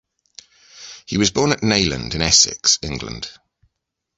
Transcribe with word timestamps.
He 1.05 1.19
was 1.19 1.29
born 1.29 1.51
at 1.51 1.61
Nayland 1.61 2.15
in 2.15 2.23
Essex, 2.23 2.79
England. 2.81 3.29